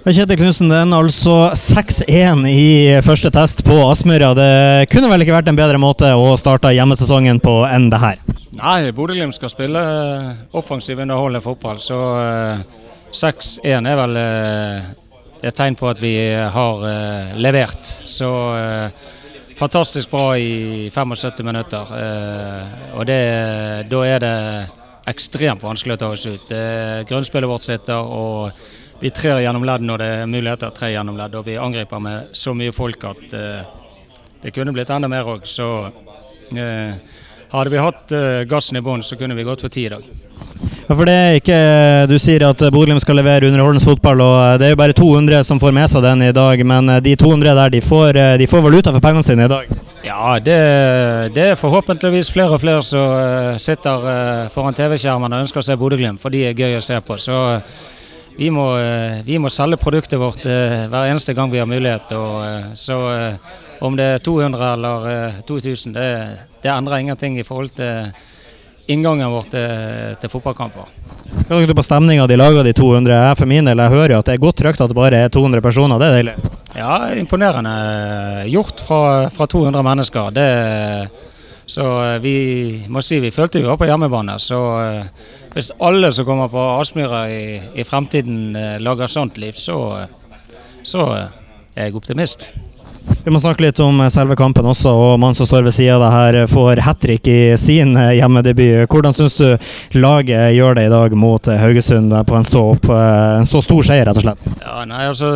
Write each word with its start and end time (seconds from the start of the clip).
Kjetil 0.00 0.38
Knutsen, 0.40 0.70
den 0.72 0.94
altså 0.96 1.50
6-1 1.52 2.46
i 2.48 3.00
første 3.04 3.28
test 3.34 3.60
på 3.66 3.74
Aspmyra. 3.84 4.30
Det 4.32 4.88
kunne 4.88 5.10
vel 5.12 5.26
ikke 5.26 5.34
vært 5.34 5.50
en 5.52 5.58
bedre 5.58 5.76
måte 5.82 6.08
å 6.16 6.30
starte 6.40 6.72
hjemmesesongen 6.72 7.36
på 7.44 7.58
enn 7.68 7.90
det 7.92 8.00
her? 8.00 8.16
Nei, 8.56 8.94
Bodø-Glimt 8.96 9.36
skal 9.36 9.52
spille 9.52 9.82
eh, 9.84 10.40
offensiv 10.56 11.04
underholdende 11.04 11.44
fotball, 11.44 11.82
så 11.84 12.00
uh, 12.16 12.64
6-1 13.12 13.90
er 13.92 14.00
vel 14.00 14.16
uh, 14.16 14.88
et 15.44 15.60
tegn 15.60 15.76
på 15.76 15.92
at 15.92 16.00
vi 16.00 16.14
har 16.56 16.82
levert. 17.36 17.84
Så 17.84 18.32
fantastisk 19.60 20.08
bra 20.10 20.32
i 20.40 20.88
75 20.92 21.44
minutter. 21.44 21.92
og 22.96 23.06
det, 23.08 23.22
da 23.88 24.04
er 24.04 24.20
det 24.20 24.36
ekstremt 25.08 25.64
vanskelig 25.64 25.96
å 25.96 26.00
ta 26.00 26.10
oss 26.12 26.26
ut. 26.28 26.52
grunnspillet 27.08 27.48
vårt 27.48 27.64
sitter. 27.64 27.96
og 28.04 28.52
vi 29.00 29.10
trer 29.10 29.40
gjennom 29.40 29.64
ledd 29.64 29.84
når 29.86 30.02
det 30.02 30.08
er 30.12 30.26
muligheter 30.28 30.72
tre 30.76 30.92
gjennom 30.92 31.16
ledd, 31.16 31.36
og 31.38 31.46
vi 31.48 31.56
angriper 31.56 32.02
med 32.04 32.34
så 32.36 32.52
mye 32.56 32.72
folk 32.76 33.04
at 33.08 33.36
eh, 33.36 33.60
det 34.42 34.52
kunne 34.52 34.74
blitt 34.76 34.90
enda 34.92 35.08
mer 35.08 35.28
òg. 35.28 35.46
Så 35.48 35.68
eh, 36.52 36.96
hadde 37.50 37.72
vi 37.72 37.80
hatt 37.80 38.12
eh, 38.12 38.42
gassen 38.48 38.76
i 38.76 38.82
bånn, 38.84 39.04
så 39.04 39.16
kunne 39.16 39.36
vi 39.38 39.46
gått 39.46 39.64
for 39.64 39.72
ti 39.72 39.86
i 39.88 39.92
dag. 39.92 40.04
Ja, 40.90 40.96
for 40.96 41.06
det 41.06 41.14
er 41.14 41.36
ikke, 41.38 41.58
Du 42.10 42.16
sier 42.18 42.42
at 42.48 42.60
Bodø-Glimt 42.60 43.00
skal 43.00 43.16
levere 43.16 43.48
underholdende 43.48 43.84
fotball, 43.84 44.20
og 44.24 44.58
det 44.60 44.68
er 44.68 44.74
jo 44.74 44.80
bare 44.80 44.96
200 44.98 45.46
som 45.48 45.60
får 45.62 45.72
med 45.76 45.88
seg 45.92 46.04
den 46.04 46.24
i 46.26 46.32
dag. 46.36 46.64
Men 46.66 46.92
de 47.04 47.14
200 47.16 47.54
der, 47.56 47.72
de 47.72 47.80
får, 47.84 48.18
de 48.40 48.48
får 48.50 48.64
valuta 48.66 48.92
for 48.92 49.04
pengene 49.04 49.24
sine 49.24 49.46
i 49.46 49.52
dag? 49.52 49.70
Ja, 50.04 50.34
det, 50.42 50.58
det, 51.36 51.46
er 51.52 51.60
forhåpentligvis 51.60 52.32
flere 52.34 52.56
og 52.56 52.60
flere 52.60 52.82
som 52.84 53.56
sitter 53.60 54.50
foran 54.52 54.76
TV-skjermen 54.76 55.32
og 55.32 55.46
ønsker 55.46 55.62
å 55.62 55.68
se 55.68 55.78
Bodø-Glimt, 55.78 56.20
for 56.20 56.34
de 56.34 56.48
er 56.50 56.58
gøy 56.58 56.80
å 56.80 56.84
se 56.84 56.98
på. 57.06 57.20
Så 57.20 57.38
vi 58.40 58.48
må, 58.50 58.78
eh, 58.78 59.20
vi 59.24 59.36
må, 59.38 59.50
selge 59.52 59.76
produktet 59.76 60.16
vårt 60.16 60.46
eh, 60.48 60.86
hver 60.88 61.10
eneste 61.10 61.34
gang 61.36 61.50
vi 61.52 61.58
har 61.60 61.66
mulighet. 61.68 62.08
Og, 62.16 62.38
eh, 62.46 62.70
så 62.72 62.96
om 63.84 63.98
det 63.98 64.06
er 64.14 64.22
200 64.24 64.70
eller 64.78 65.42
2000, 65.48 65.92
det, 65.92 66.06
det 66.64 66.70
endrer 66.72 67.02
ingenting 67.04 67.36
i 67.36 67.44
forhold 67.44 67.74
til 67.76 68.08
inngangen 68.88 69.28
vår 69.28 69.50
til, 69.52 70.16
til 70.22 70.32
fotballkamper. 70.32 70.88
Hva 71.34 71.44
tenker 71.50 71.68
du 71.68 71.76
på 71.76 71.84
stemninga 71.84 72.24
de 72.30 72.40
lager, 72.40 72.64
de 72.64 72.72
200? 72.80 73.12
Jeg 73.12 73.38
for 73.42 73.52
min 73.52 73.68
del 73.68 73.84
jeg 73.84 73.92
hører 73.92 74.16
jo 74.16 74.22
at 74.24 74.30
det 74.30 74.38
er 74.38 74.42
godt 74.46 74.60
trygt 74.62 74.80
at 74.80 74.88
det 74.88 74.96
bare 74.96 75.20
er 75.26 75.36
200 75.36 75.66
personer. 75.68 76.00
Det 76.00 76.08
er 76.08 76.16
deilig? 76.16 76.36
Ja, 76.80 76.96
imponerende 77.20 77.74
gjort 78.48 78.80
fra, 78.88 79.02
fra 79.36 79.50
200 79.52 79.84
mennesker. 79.84 80.32
Det 80.32 80.48
så 81.70 82.14
eh, 82.14 82.18
vi 82.18 82.36
må 82.88 83.02
si 83.02 83.20
vi 83.22 83.30
følte 83.30 83.60
vi 83.60 83.68
var 83.68 83.78
på 83.78 83.86
hjemmebane. 83.86 84.38
Så 84.42 84.58
eh, 84.82 85.28
hvis 85.54 85.70
alle 85.78 86.10
som 86.12 86.26
kommer 86.26 86.50
på 86.50 86.64
Aspmyra 86.80 87.28
i, 87.30 87.44
i, 87.74 87.84
fremtiden 87.86 88.56
eh, 88.58 88.80
lager 88.82 89.10
sånt 89.10 89.38
liv, 89.38 89.54
så, 89.54 89.78
så 90.82 91.06
er 91.14 91.86
jeg 91.86 91.94
optimist. 91.94 92.48
Vi 93.24 93.30
må 93.32 93.38
snakke 93.40 93.62
litt 93.62 93.78
om 93.82 94.02
selve 94.10 94.34
kampen 94.38 94.66
også, 94.70 94.90
og 94.90 95.14
mannen 95.22 95.38
som 95.38 95.46
står 95.46 95.64
ved 95.68 95.74
sida 95.76 95.94
av 95.96 96.02
deg 96.02 96.16
her 96.16 96.50
får 96.50 96.82
hat 96.84 97.00
trick 97.02 97.30
i 97.30 97.38
sin 97.58 97.94
hjemmedebut. 97.94 98.90
Hvordan 98.90 99.14
syns 99.16 99.38
du 99.38 99.46
laget 99.98 100.56
gjør 100.56 100.78
det 100.78 100.88
i 100.88 100.92
dag 100.92 101.14
mot 101.18 101.52
Haugesund 101.62 102.14
på 102.26 102.38
en 102.38 102.46
så, 102.46 102.64
opp, 102.74 102.90
en 102.90 103.48
så 103.48 103.62
stor 103.64 103.86
seier, 103.86 104.10
rett 104.10 104.20
og 104.20 104.26
slett? 104.26 104.46
Ja, 104.58 104.82
nei, 104.90 105.04
altså 105.10 105.32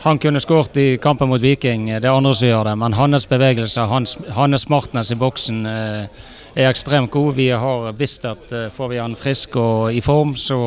han 0.00 0.18
kunne 0.18 0.40
skåret 0.40 0.76
i 0.76 0.98
kampen 0.98 1.28
mot 1.28 1.42
Viking, 1.42 1.88
det 1.90 2.06
er 2.06 2.14
andre 2.14 2.34
som 2.34 2.46
gjør 2.48 2.68
det. 2.68 2.74
Men 2.78 2.94
hans 2.94 3.26
bevegelser, 3.26 3.88
hans, 3.90 4.14
hans 4.30 4.62
smartness 4.62 5.10
i 5.10 5.18
boksen 5.18 5.64
eh, 5.66 6.26
er 6.54 6.68
ekstremt 6.70 7.10
god. 7.10 7.34
Vi 7.34 7.48
har 7.50 7.88
visst 7.98 8.26
at 8.28 8.52
eh, 8.54 8.68
får 8.74 8.92
vi 8.92 9.00
han 9.02 9.16
frisk 9.18 9.56
og 9.58 9.90
i 9.90 10.02
form, 10.04 10.36
så 10.38 10.58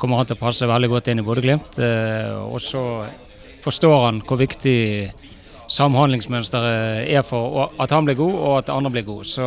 kommer 0.00 0.22
han 0.22 0.30
til 0.30 0.38
å 0.38 0.40
passe 0.40 0.68
veldig 0.68 0.90
godt 0.94 1.10
inn 1.12 1.20
i 1.20 1.24
Bodø-Glimt. 1.26 1.76
Eh, 1.76 2.38
og 2.40 2.62
så 2.64 2.82
forstår 3.64 4.06
han 4.06 4.22
hvor 4.24 4.40
viktig 4.40 4.78
samhandlingsmønsteret 5.68 7.04
er 7.12 7.26
for 7.28 7.74
at 7.76 7.92
han 7.92 8.08
blir 8.08 8.16
god 8.16 8.38
og 8.38 8.56
at 8.62 8.72
andre 8.72 8.94
blir 8.94 9.04
god. 9.10 9.28
Så, 9.28 9.44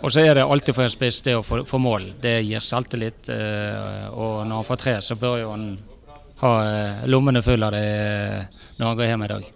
og 0.00 0.14
så 0.14 0.24
er 0.24 0.38
det 0.38 0.46
alltid 0.48 0.72
for 0.72 0.86
en 0.86 0.94
spiss 0.94 1.20
det 1.26 1.36
å 1.36 1.44
få 1.44 1.82
mål. 1.82 2.14
Det 2.22 2.38
gir 2.46 2.64
selvtillit. 2.64 3.28
Og 3.28 4.48
når 4.48 4.54
han 4.54 4.68
får 4.70 4.80
tre, 4.80 4.96
så 5.04 5.18
bør 5.20 5.36
jo 5.42 5.52
han 5.52 5.68
ha 6.40 6.54
eh, 6.62 7.06
lommene 7.10 7.42
fulle 7.42 7.66
av 7.66 7.74
det 7.74 7.84
eh, 7.84 8.66
når 8.78 8.86
han 8.86 8.98
går 8.98 9.08
hjem 9.10 9.22
i 9.26 9.30
dag. 9.32 9.46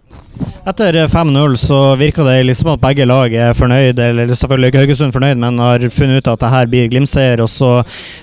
Etter 0.67 0.97
5-0 1.11 1.57
så 1.59 1.79
virker 1.99 2.27
det 2.27 2.37
liksom 2.47 2.73
at 2.73 2.83
begge 2.83 3.07
lag 3.07 3.35
er 3.35 3.55
fornøyd, 3.59 3.99
eller 3.99 4.31
selvfølgelig 4.31 4.71
ikke 4.71 4.83
Haugesund 4.83 5.15
fornøyd, 5.15 5.41
men 5.43 5.59
har 5.63 5.87
funnet 5.95 6.23
ut 6.23 6.31
at 6.31 6.43
det 6.43 6.51
her 6.53 6.71
blir 6.71 6.91
Glimt-seier. 6.91 7.43
Og 7.43 7.51
så 7.51 7.71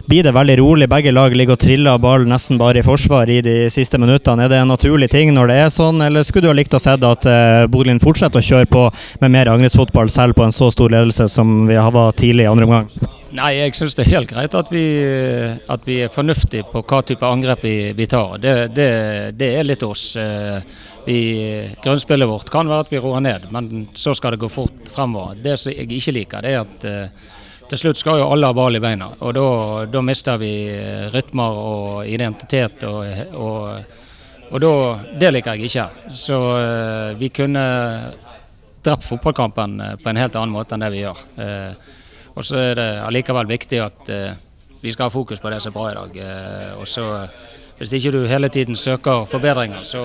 blir 0.08 0.24
det 0.28 0.36
veldig 0.36 0.58
rolig. 0.62 0.90
Begge 0.92 1.12
lag 1.16 1.36
ligger 1.36 1.58
og 1.58 1.64
triller 1.64 2.00
ball 2.00 2.28
nesten 2.28 2.60
bare 2.60 2.80
i 2.80 2.86
forsvar 2.86 3.32
i 3.32 3.42
de 3.44 3.58
siste 3.72 4.00
minuttene. 4.00 4.48
Er 4.48 4.54
det 4.54 4.62
en 4.64 4.72
naturlig 4.72 5.12
ting 5.12 5.34
når 5.36 5.52
det 5.52 5.60
er 5.66 5.76
sånn, 5.76 6.04
eller 6.08 6.28
skulle 6.28 6.48
du 6.48 6.52
ha 6.54 6.58
likt 6.60 6.76
å 6.76 6.84
sett 6.84 7.04
at 7.04 7.28
uh, 7.28 7.68
Bodø 7.72 7.96
fortsetter 8.04 8.40
å 8.40 8.50
kjøre 8.52 8.72
på 8.72 8.88
med 9.24 9.36
mer 9.36 9.52
angrepsfotball, 9.52 10.12
selv 10.12 10.40
på 10.40 10.48
en 10.48 10.56
så 10.56 10.72
stor 10.72 10.96
ledelse 10.96 11.28
som 11.32 11.66
vi 11.68 11.80
har 11.80 11.92
vært 11.96 12.24
tidlig 12.24 12.48
i 12.48 12.52
andre 12.52 12.70
omgang? 12.70 13.19
Nei, 13.40 13.54
jeg 13.56 13.76
syns 13.78 13.96
det 13.96 14.04
er 14.04 14.18
helt 14.18 14.32
greit 14.34 14.56
at 14.58 14.70
vi, 14.74 14.84
at 15.72 15.86
vi, 15.88 16.02
er 16.04 16.12
fornuftige 16.12 16.66
på 16.68 16.82
hva 16.84 17.00
type 17.08 17.24
angrep 17.24 17.64
vi, 17.64 17.76
vi 17.96 18.08
tar. 18.10 18.36
Det, 18.42 18.54
det, 18.76 18.88
det, 19.40 19.52
er 19.56 19.68
litt 19.68 19.84
oss. 19.86 20.12
Eh, 20.20 20.58
vi, 21.06 21.20
grunnspillet 21.80 22.28
vårt 22.28 22.50
kan 22.52 22.68
være 22.68 22.84
at 22.84 22.92
vi 22.92 23.00
roer 23.00 23.24
ned, 23.24 23.46
men 23.56 23.86
så 23.96 24.12
skal 24.18 24.36
det 24.36 24.42
gå 24.42 24.50
fort 24.52 24.92
fremover. 24.92 25.38
Det 25.40 25.56
som 25.62 25.72
jeg 25.72 25.88
ikke 25.88 26.16
liker, 26.18 26.44
det 26.44 26.52
er 26.52 26.66
at 26.66 26.88
eh, 26.90 27.30
til 27.70 27.80
slutt 27.84 28.02
skal 28.02 28.20
jo 28.20 28.28
alle 28.28 28.50
ha 28.50 28.58
ball 28.58 28.76
i 28.76 28.82
beina. 28.84 29.08
Og 29.24 29.32
da, 29.38 29.46
da 29.94 30.02
mister 30.04 30.42
vi 30.42 30.52
eh, 30.74 31.06
rytmer 31.14 31.62
og 31.62 32.10
identitet. 32.12 32.84
Og, 32.90 33.40
og, 33.40 34.50
og 34.50 34.66
da, 34.66 34.74
det 35.22 35.30
liker 35.38 35.56
jeg 35.56 35.72
ikke. 35.72 36.12
Så 36.12 36.42
vi 37.22 37.32
kunne 37.32 37.64
drept 38.84 39.08
fotballkampen 39.08 39.80
på 40.04 40.12
en 40.12 40.22
helt 40.26 40.36
annen 40.36 40.58
måte 40.58 40.76
enn 40.76 40.84
det 40.84 40.92
vi 40.98 41.06
gjør. 41.06 41.24
Og 42.36 42.46
så 42.46 42.60
er 42.70 42.78
det 42.80 42.90
allikevel 43.06 43.50
viktig 43.50 43.82
at 43.84 44.12
uh, 44.14 44.38
vi 44.82 44.92
skal 44.94 45.10
ha 45.10 45.14
fokus 45.14 45.42
på 45.42 45.50
det 45.52 45.62
som 45.64 45.74
er 45.74 45.78
bra 45.78 45.90
i 45.92 45.98
dag. 45.98 46.22
Uh, 46.22 46.80
og 46.82 46.88
så, 46.88 47.28
Hvis 47.78 47.94
ikke 47.94 48.12
du 48.12 48.26
hele 48.28 48.50
tiden 48.50 48.76
søker 48.76 49.26
forbedringer, 49.26 49.84
så, 49.84 50.04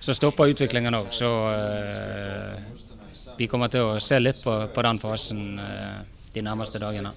så 0.00 0.14
stopper 0.14 0.52
utviklingen 0.52 0.94
òg. 0.94 1.10
Så 1.10 1.30
vi 3.38 3.48
kommer 3.50 3.66
til 3.66 3.80
å 3.82 3.98
se 3.98 4.20
litt 4.22 4.38
på, 4.44 4.54
på 4.74 4.82
den 4.86 5.00
fasen 5.02 5.58
de 6.34 6.42
nærmeste 6.42 6.78
dagene. 6.78 7.10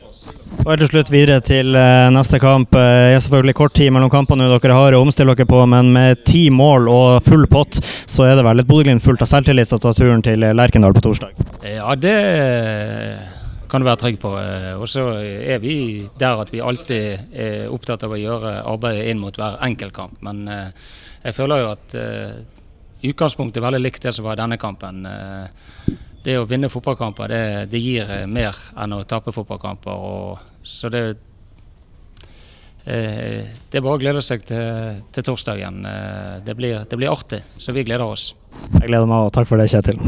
Og 0.66 0.74
til 0.78 0.90
slutt 0.90 1.12
videre 1.14 1.42
til 1.46 1.78
neste 2.14 2.40
kamp. 2.42 2.74
Det 2.74 3.14
er 3.14 3.22
selvfølgelig 3.22 3.56
kort 3.58 3.78
tid 3.78 3.94
mellom 3.94 4.10
kampene 4.14 4.50
dere 4.50 4.78
har 4.78 4.98
å 4.98 5.02
omstille 5.06 5.38
dere 5.38 5.50
på, 5.50 5.64
men 5.70 5.94
med 5.94 6.26
ti 6.26 6.48
mål 6.50 6.90
og 6.90 7.24
full 7.26 7.46
pott, 7.50 7.78
så 8.10 8.26
er 8.26 8.38
det 8.38 8.46
vel 8.50 8.62
et 8.62 8.70
Bodø-Glimt 8.70 9.06
fullt 9.06 9.22
av 9.26 9.30
selvtillit 9.30 9.70
som 9.70 9.82
tar 9.82 9.98
turen 9.98 10.26
til 10.26 10.46
Lerkendal 10.58 10.98
på 10.98 11.06
torsdag? 11.10 11.34
Ja, 11.66 11.94
det 11.98 12.18
kan 13.70 13.82
du 13.82 13.88
være 13.88 14.00
trygg 14.02 14.20
på. 14.22 14.32
Eh, 14.40 14.74
og 14.80 14.88
så 14.90 15.06
er 15.20 15.60
vi 15.64 15.76
der 16.20 16.42
at 16.42 16.52
vi 16.54 16.64
alltid 16.64 17.34
er 17.34 17.74
opptatt 17.74 18.06
av 18.08 18.16
å 18.16 18.20
gjøre 18.20 18.54
arbeidet 18.68 19.12
inn 19.12 19.22
mot 19.22 19.36
hver 19.36 19.60
enkeltkamp. 19.68 20.22
Men 20.26 20.48
eh, 20.52 20.90
jeg 21.26 21.38
føler 21.38 21.64
jo 21.64 21.70
at 21.74 21.96
eh, 22.00 22.36
utgangspunktet 23.08 23.62
er 23.62 23.68
veldig 23.68 23.84
likt 23.84 24.08
det 24.08 24.16
som 24.16 24.28
var 24.28 24.38
i 24.38 24.42
denne 24.42 24.60
kampen. 24.62 25.06
Det 26.24 26.36
å 26.40 26.48
vinne 26.50 26.72
fotballkamper 26.72 27.32
det, 27.32 27.44
det 27.72 27.82
gir 27.84 28.10
mer 28.28 28.58
enn 28.76 28.98
å 28.98 29.04
tape 29.08 29.32
fotballkamper. 29.36 30.08
Og, 30.10 30.64
så 30.66 30.90
det, 30.92 31.04
det 32.88 33.80
er 33.80 33.86
bare 33.86 33.96
å 33.96 34.02
glede 34.02 34.24
seg 34.26 34.44
til, 34.50 34.98
til 35.14 35.28
torsdagen. 35.30 35.86
Det 36.44 36.58
blir, 36.58 36.82
det 36.90 37.00
blir 37.00 37.14
artig, 37.14 37.44
så 37.62 37.76
vi 37.76 37.86
gleder 37.88 38.08
oss. 38.10 38.32
Jeg 38.74 38.90
gleder 38.90 39.08
meg, 39.08 39.30
og 39.30 39.34
takk 39.38 39.48
for 39.48 39.62
det, 39.62 39.70
Kjetil. 39.72 40.02